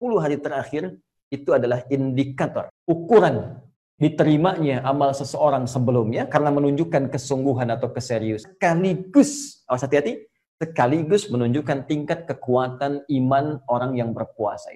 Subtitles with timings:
[0.00, 0.96] hari terakhir
[1.28, 3.60] itu adalah indikator, ukuran
[4.00, 8.56] diterimanya amal seseorang sebelumnya karena menunjukkan kesungguhan atau keseriusan.
[8.56, 10.24] Sekaligus, awas hati-hati,
[10.56, 14.72] sekaligus menunjukkan tingkat kekuatan iman orang yang berpuasa.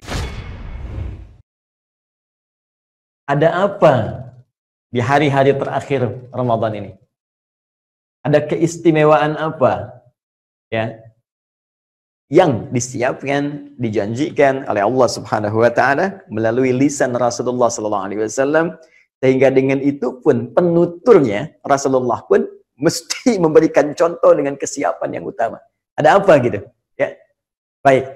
[3.25, 3.93] Ada apa
[4.93, 6.91] di hari-hari terakhir Ramadan ini?
[8.21, 10.01] Ada keistimewaan apa?
[10.69, 11.04] Ya.
[12.25, 18.73] Yang disiapkan, dijanjikan oleh Allah Subhanahu wa taala melalui lisan Rasulullah sallallahu alaihi wasallam
[19.21, 22.45] sehingga dengan itu pun penuturnya Rasulullah pun
[22.85, 25.61] mesti memberikan contoh dengan kesiapan yang utama.
[25.95, 26.59] Ada apa gitu?
[26.97, 27.13] Ya.
[27.85, 28.09] Baik.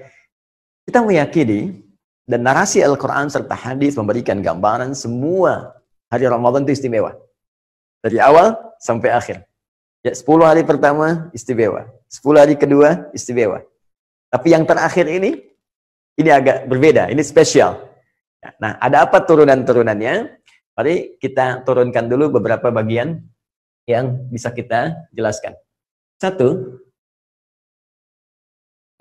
[0.90, 1.86] Kita meyakini
[2.26, 5.78] dan narasi Al-Quran serta hadis memberikan gambaran semua
[6.10, 7.14] hari Ramadan itu istimewa.
[8.02, 9.46] Dari awal sampai akhir.
[10.02, 11.90] Ya, 10 hari pertama istimewa.
[12.10, 13.66] 10 hari kedua istimewa.
[14.30, 15.42] Tapi yang terakhir ini,
[16.22, 17.10] ini agak berbeda.
[17.10, 17.82] Ini spesial.
[18.62, 20.38] Nah, ada apa turunan-turunannya?
[20.78, 23.20] Mari kita turunkan dulu beberapa bagian
[23.84, 25.58] yang bisa kita jelaskan.
[26.22, 26.80] Satu,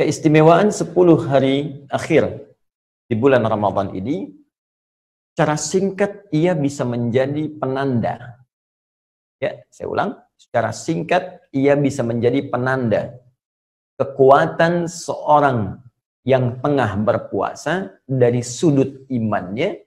[0.01, 0.91] keistimewaan 10
[1.29, 2.49] hari akhir
[3.07, 4.33] di bulan Ramadan ini,
[5.37, 8.43] secara singkat ia bisa menjadi penanda.
[9.39, 13.15] Ya, saya ulang secara singkat ia bisa menjadi penanda
[13.99, 15.83] kekuatan seorang
[16.23, 19.83] yang tengah berpuasa dari sudut imannya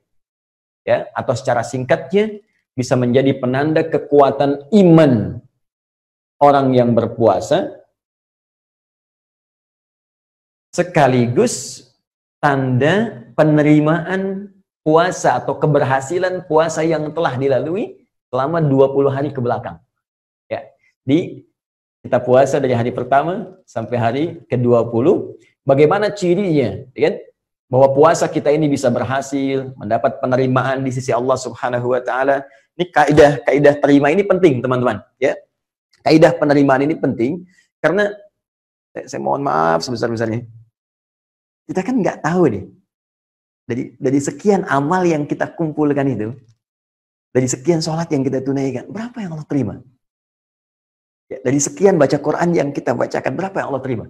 [0.84, 2.44] ya atau secara singkatnya
[2.76, 5.40] bisa menjadi penanda kekuatan iman
[6.42, 7.82] orang yang berpuasa
[10.74, 11.88] sekaligus
[12.42, 14.50] tanda penerimaan
[14.82, 18.02] puasa atau keberhasilan puasa yang telah dilalui
[18.34, 19.78] selama 20 hari ke belakang.
[21.02, 21.42] Di
[22.02, 25.38] kita puasa dari hari pertama sampai hari ke-20.
[25.62, 26.82] Bagaimana cirinya?
[26.98, 27.16] Ya kan?
[27.72, 32.44] Bahwa puasa kita ini bisa berhasil, mendapat penerimaan di sisi Allah Subhanahu wa taala.
[32.76, 35.38] Ini kaidah kaidah terima ini penting, teman-teman, ya.
[36.02, 37.46] Kaidah penerimaan ini penting
[37.78, 38.10] karena
[38.92, 40.44] saya, saya mohon maaf sebesar-besarnya.
[41.70, 42.66] Kita kan nggak tahu nih.
[43.70, 46.34] Dari dari sekian amal yang kita kumpulkan itu,
[47.32, 49.80] dari sekian sholat yang kita tunaikan, berapa yang Allah terima?
[51.32, 54.06] Ya, dari sekian baca Quran yang kita bacakan, berapa yang Allah terima?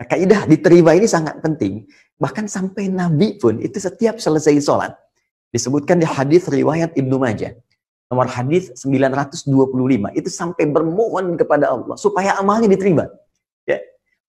[0.00, 1.84] Nah, kaidah diterima ini sangat penting.
[2.16, 4.96] Bahkan sampai Nabi pun itu setiap selesai sholat.
[5.52, 7.52] Disebutkan di hadis riwayat Ibnu Majah.
[8.08, 10.16] Nomor hadis 925.
[10.16, 13.12] Itu sampai bermohon kepada Allah supaya amalnya diterima.
[13.68, 13.76] Ya.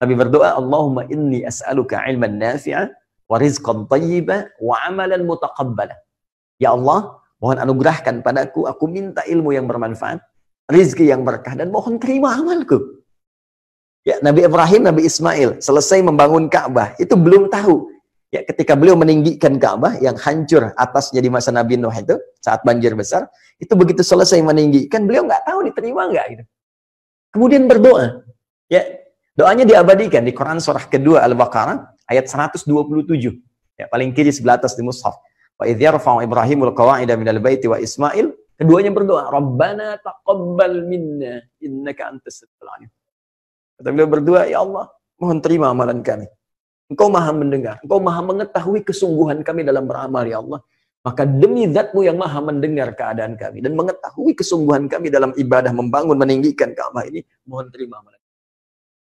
[0.04, 2.92] Nabi berdoa, Allahumma inni as'aluka ilman nafi'a
[3.32, 5.96] wa rizqan tayyiba wa amalan mutaqabbala.
[6.60, 10.20] Ya Allah, mohon anugerahkan padaku, aku minta ilmu yang bermanfaat,
[10.68, 13.00] rizki yang berkah dan mohon terima amalku.
[14.08, 17.92] Ya, Nabi Ibrahim, Nabi Ismail selesai membangun Ka'bah, itu belum tahu.
[18.32, 22.96] Ya, ketika beliau meninggikan Ka'bah yang hancur atasnya di masa Nabi Nuh itu saat banjir
[22.96, 23.28] besar,
[23.60, 26.44] itu begitu selesai meninggikan, beliau nggak tahu diterima nggak gitu.
[27.36, 28.24] Kemudian berdoa.
[28.72, 28.88] Ya,
[29.36, 32.64] doanya diabadikan di Quran surah kedua Al-Baqarah ayat 127.
[33.76, 35.20] Ya, paling kiri sebelah atas di mushaf.
[35.60, 42.10] Wa idh yarfa'u Ibrahimul qawa'ida minal baiti wa Ismail Keduanya berdoa, Rabbana taqabbal minna innaka
[42.10, 42.90] antas alim.
[43.78, 44.90] Kata beliau berdoa, ya Allah,
[45.22, 46.26] mohon terima amalan kami.
[46.90, 50.66] Engkau maha mendengar, engkau maha mengetahui kesungguhan kami dalam beramal, ya Allah.
[51.06, 56.18] Maka demi zatmu yang maha mendengar keadaan kami dan mengetahui kesungguhan kami dalam ibadah membangun,
[56.18, 58.20] meninggikan Ka'bah ini, mohon terima amalan.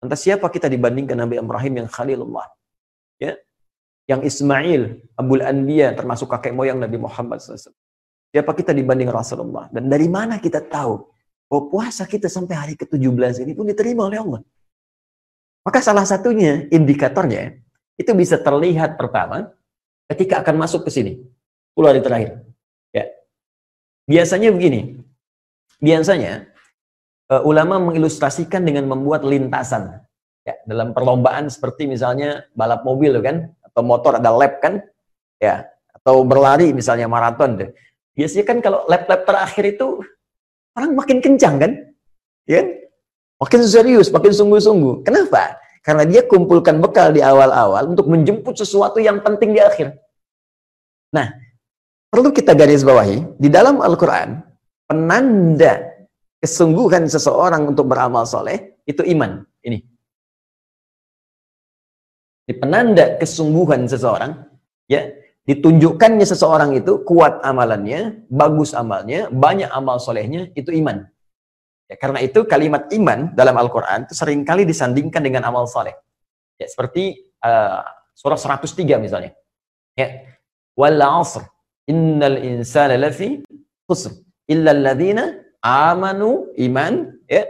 [0.00, 2.48] Entah siapa kita dibandingkan Nabi Ibrahim yang Khalilullah.
[3.20, 3.36] Ya,
[4.08, 7.72] yang Ismail, Abul Anbiya, termasuk kakek moyang Nabi Muhammad SAW.
[8.34, 9.70] Siapa kita dibanding Rasulullah?
[9.70, 11.06] Dan dari mana kita tahu
[11.46, 14.42] bahwa puasa kita sampai hari ke-17 ini pun diterima oleh Allah?
[15.62, 17.62] Maka salah satunya indikatornya
[17.94, 19.54] itu bisa terlihat pertama
[20.10, 21.22] ketika akan masuk ke sini.
[21.78, 22.30] 10 hari terakhir.
[22.90, 23.06] Ya.
[24.10, 24.98] Biasanya begini.
[25.78, 26.50] Biasanya
[27.30, 30.02] uh, ulama mengilustrasikan dengan membuat lintasan.
[30.42, 34.82] Ya, dalam perlombaan seperti misalnya balap mobil kan atau motor ada lap kan?
[35.38, 37.70] Ya, atau berlari misalnya maraton deh.
[38.14, 39.98] Biasanya kan kalau lap-lap terakhir itu
[40.78, 41.72] orang makin kencang kan?
[42.46, 42.62] Ya?
[43.42, 45.02] Makin serius, makin sungguh-sungguh.
[45.02, 45.58] Kenapa?
[45.84, 49.98] Karena dia kumpulkan bekal di awal-awal untuk menjemput sesuatu yang penting di akhir.
[51.12, 51.28] Nah,
[52.08, 54.40] perlu kita garis bawahi, di dalam Al-Quran,
[54.88, 55.82] penanda
[56.40, 59.44] kesungguhan seseorang untuk beramal soleh, itu iman.
[59.60, 59.78] Ini.
[62.44, 64.36] Di penanda kesungguhan seseorang,
[64.88, 65.08] ya
[65.44, 71.04] ditunjukkannya seseorang itu kuat amalannya, bagus amalnya, banyak amal solehnya, itu iman.
[71.84, 75.92] Ya, karena itu kalimat iman dalam Al-Quran itu sering kali disandingkan dengan amal soleh.
[76.56, 77.84] Ya, seperti uh,
[78.16, 79.36] surah 103 misalnya.
[79.92, 80.32] Ya.
[80.72, 81.44] Wal 'asr.
[81.84, 83.44] Innal insana lafi
[83.84, 84.16] khusr
[84.48, 87.44] illa alladziina amanu iman ya.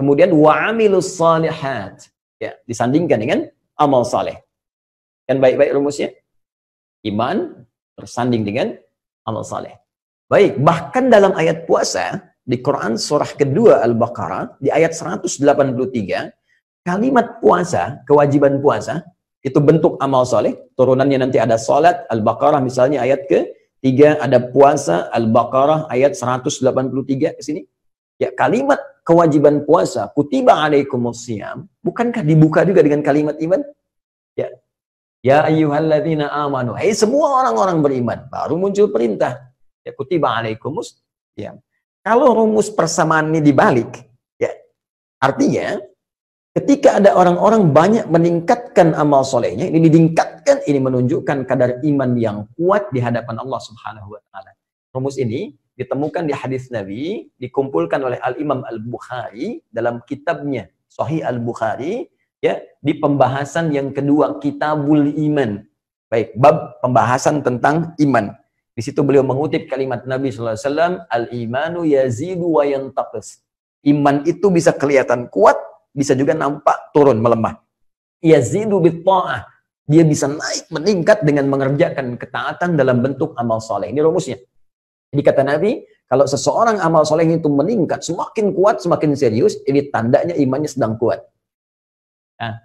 [0.00, 2.08] Kemudian wa 'amilus salihat.
[2.40, 3.38] Ya, disandingkan dengan
[3.76, 4.40] amal saleh.
[5.28, 6.08] Kan baik-baik rumusnya?
[7.04, 8.74] Iman tersanding dengan
[9.28, 9.76] amal saleh.
[10.26, 15.28] Baik, bahkan dalam ayat puasa di Quran surah kedua Al-Baqarah di ayat 183
[16.84, 19.04] kalimat puasa, kewajiban puasa
[19.44, 23.52] itu bentuk amal soleh, turunannya nanti ada salat, Al-Baqarah misalnya ayat ke
[23.84, 27.68] tiga ada puasa, Al-Baqarah ayat 183 ke sini.
[28.16, 33.60] Ya, kalimat kewajiban puasa, kutiba alaikumusiyam, bukankah dibuka juga dengan kalimat iman?
[34.32, 34.48] Ya.
[35.24, 36.76] Ya ayyuhalladzina amanu.
[36.76, 38.28] Hai semua orang-orang beriman.
[38.28, 39.56] Baru muncul perintah.
[39.80, 41.00] Ya kutiba alaikumus.
[41.32, 41.56] Ya.
[42.04, 44.04] Kalau rumus persamaan ini dibalik,
[44.36, 44.52] ya
[45.16, 45.80] artinya
[46.52, 52.92] ketika ada orang-orang banyak meningkatkan amal solehnya, ini ditingkatkan, ini menunjukkan kadar iman yang kuat
[52.92, 54.52] di hadapan Allah Subhanahu wa taala.
[54.92, 62.12] Rumus ini ditemukan di hadis Nabi, dikumpulkan oleh Al-Imam Al-Bukhari dalam kitabnya Sahih Al-Bukhari
[62.44, 65.64] ya di pembahasan yang kedua Kitabul Iman.
[66.12, 68.36] Baik, bab pembahasan tentang iman.
[68.76, 73.40] Di situ beliau mengutip kalimat Nabi SAW, Al-imanu yazidu wa yantaqis.
[73.88, 75.56] Iman itu bisa kelihatan kuat,
[75.96, 77.56] bisa juga nampak turun, melemah.
[78.20, 79.48] Yazidu bitta'ah.
[79.84, 83.92] Dia bisa naik, meningkat dengan mengerjakan ketaatan dalam bentuk amal soleh.
[83.92, 84.40] Ini rumusnya.
[85.12, 90.32] Jadi kata Nabi, kalau seseorang amal soleh itu meningkat, semakin kuat, semakin serius, ini tandanya
[90.34, 91.20] imannya sedang kuat.
[92.40, 92.58] Nah,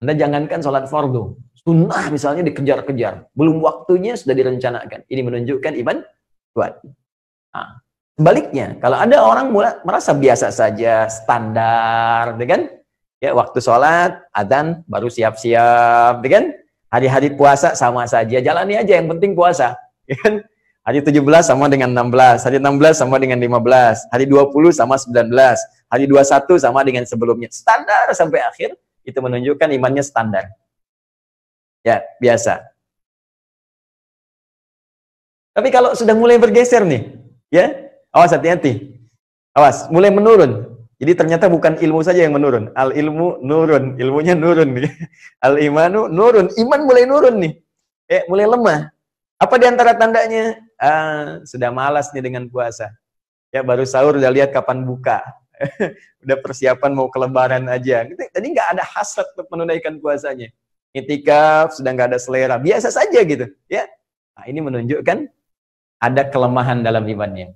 [0.00, 5.04] anda jangankan sholat fardu, sunnah misalnya dikejar-kejar, belum waktunya sudah direncanakan.
[5.04, 6.00] Ini menunjukkan iman
[6.56, 6.80] kuat.
[7.52, 7.84] Nah,
[8.16, 12.62] sebaliknya, kalau ada orang mulai merasa biasa saja, standar, ya kan?
[13.20, 16.44] Ya, waktu sholat, adzan, baru siap-siap, ya kan?
[16.90, 19.76] Hari-hari puasa sama saja, jalani aja, yang penting puasa.
[20.08, 20.42] Ya kan?
[20.80, 25.28] Hari 17 sama dengan 16, hari 16 sama dengan 15, hari 20 sama 19,
[25.92, 27.52] hari 21 sama dengan sebelumnya.
[27.52, 28.74] Standar sampai akhir,
[29.10, 30.48] itu menunjukkan imannya standar.
[31.82, 32.62] Ya, biasa.
[35.50, 37.10] Tapi kalau sudah mulai bergeser nih,
[37.50, 38.96] ya, awas hati-hati.
[39.50, 40.70] Awas, mulai menurun.
[41.00, 42.70] Jadi ternyata bukan ilmu saja yang menurun.
[42.76, 44.92] Al ilmu nurun, ilmunya nurun nih.
[45.46, 47.52] Al imanu nurun, iman mulai nurun nih.
[48.06, 48.92] Eh, mulai lemah.
[49.40, 50.60] Apa di antara tandanya?
[50.76, 52.92] Ah, sudah malas nih dengan puasa.
[53.48, 55.24] Ya baru sahur udah lihat kapan buka.
[56.24, 58.04] udah persiapan mau kelebaran aja.
[58.06, 60.48] Tadi nggak ada hasrat untuk menunaikan puasanya.
[60.90, 63.86] Itikaf sudah nggak ada selera, biasa saja gitu, ya.
[64.34, 65.18] Nah, ini menunjukkan
[66.02, 67.54] ada kelemahan dalam imannya.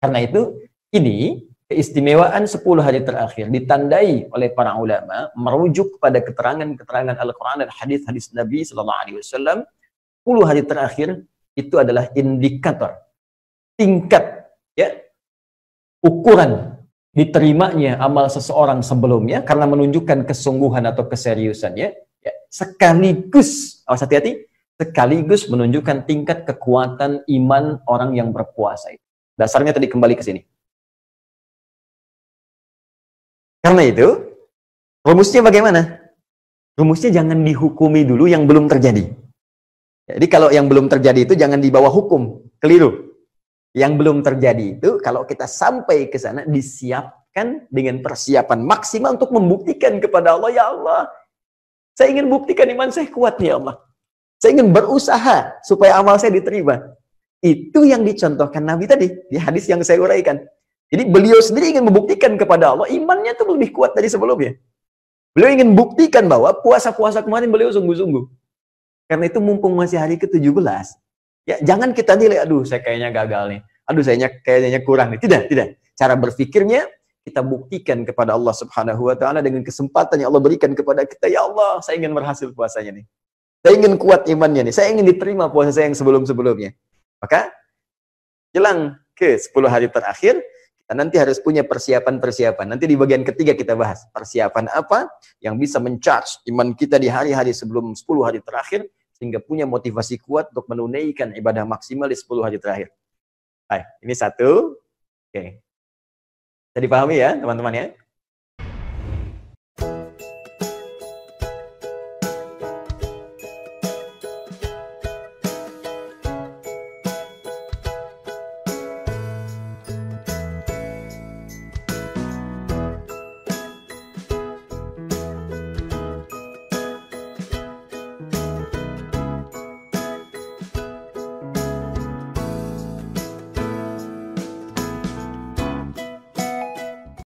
[0.00, 0.64] Karena itu,
[0.96, 8.32] ini keistimewaan 10 hari terakhir ditandai oleh para ulama merujuk pada keterangan-keterangan Al-Quran dan hadis-hadis
[8.32, 9.58] Nabi Sallallahu Alaihi Wasallam.
[10.24, 11.08] 10 hari terakhir
[11.58, 12.96] itu adalah indikator
[13.80, 14.92] tingkat ya
[16.04, 16.79] ukuran
[17.10, 21.88] diterimanya amal seseorang sebelumnya karena menunjukkan kesungguhan atau keseriusannya
[22.22, 29.04] ya, sekaligus awas hati-hati sekaligus menunjukkan tingkat kekuatan iman orang yang berpuasa itu.
[29.36, 30.40] Dasarnya tadi kembali ke sini.
[33.60, 34.08] Karena itu,
[35.04, 36.00] rumusnya bagaimana?
[36.80, 39.04] Rumusnya jangan dihukumi dulu yang belum terjadi.
[40.08, 43.09] Jadi kalau yang belum terjadi itu jangan dibawa hukum, keliru.
[43.70, 50.02] Yang belum terjadi itu kalau kita sampai ke sana disiapkan dengan persiapan maksimal untuk membuktikan
[50.02, 51.06] kepada Allah, ya Allah,
[51.94, 53.78] saya ingin buktikan iman saya kuat ya Allah.
[54.42, 56.80] Saya ingin berusaha supaya amal saya diterima.
[57.44, 60.40] Itu yang dicontohkan Nabi tadi di hadis yang saya uraikan.
[60.90, 64.58] Jadi beliau sendiri ingin membuktikan kepada Allah imannya itu lebih kuat dari sebelumnya.
[65.30, 68.26] Beliau ingin buktikan bahwa puasa-puasa kemarin beliau sungguh-sungguh.
[69.06, 70.50] Karena itu mumpung masih hari ke-17,
[71.48, 73.60] Ya, jangan kita nilai, aduh saya kayaknya gagal nih.
[73.90, 75.20] Aduh saya kayaknya kurang nih.
[75.20, 75.68] Tidak, tidak.
[75.98, 76.86] Cara berpikirnya
[77.26, 81.28] kita buktikan kepada Allah Subhanahu wa taala dengan kesempatan yang Allah berikan kepada kita.
[81.28, 83.04] Ya Allah, saya ingin berhasil puasanya nih.
[83.60, 84.74] Saya ingin kuat imannya nih.
[84.74, 86.72] Saya ingin diterima puasa saya yang sebelum-sebelumnya.
[87.20, 87.52] Maka
[88.56, 90.40] jelang ke 10 hari terakhir,
[90.80, 92.66] kita nanti harus punya persiapan-persiapan.
[92.72, 95.12] Nanti di bagian ketiga kita bahas persiapan apa
[95.44, 98.88] yang bisa mencharge iman kita di hari-hari sebelum 10 hari terakhir
[99.20, 102.88] sehingga punya motivasi kuat untuk menunaikan ibadah maksimal di 10 hari terakhir.
[103.68, 104.80] Baik, ini satu.
[105.28, 105.60] Oke.
[106.72, 107.86] Jadi pahami ya, teman-teman ya.